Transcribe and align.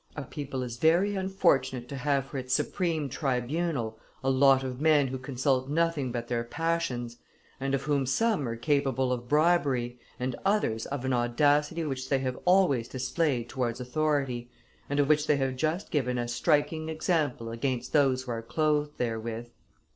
A 0.15 0.23
people 0.23 0.63
is 0.63 0.77
very 0.77 1.15
unfortunate 1.15 1.87
to 1.89 1.95
have 1.95 2.25
for 2.25 2.39
its 2.39 2.55
supreme 2.55 3.07
tribunal 3.07 3.99
a 4.23 4.31
lot 4.31 4.63
of 4.63 4.81
men 4.81 5.09
who 5.09 5.19
consult 5.19 5.69
nothing 5.69 6.11
but 6.11 6.27
their 6.27 6.43
passions, 6.43 7.17
and 7.59 7.75
of 7.75 7.83
whom 7.83 8.07
some 8.07 8.47
are 8.49 8.55
capable 8.55 9.11
of 9.13 9.29
bribery 9.29 9.99
and 10.19 10.35
others 10.43 10.87
of 10.87 11.05
an 11.05 11.13
audacity 11.13 11.83
which 11.85 12.09
they 12.09 12.17
have 12.17 12.39
always 12.45 12.87
displayed 12.87 13.47
towards 13.47 13.79
authority, 13.79 14.49
and 14.89 14.99
of 14.99 15.07
which 15.07 15.27
they 15.27 15.35
have 15.37 15.55
just 15.55 15.91
given 15.91 16.17
a 16.17 16.27
striking 16.27 16.89
example 16.89 17.51
against 17.51 17.93
those 17.93 18.23
who 18.23 18.31
are 18.31 18.41
clothed 18.41 18.97
therewith. 18.97 19.49